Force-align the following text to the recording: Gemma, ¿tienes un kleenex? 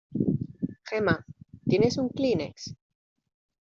Gemma, 0.89 1.23
¿tienes 1.63 1.99
un 1.99 2.09
kleenex? 2.09 2.75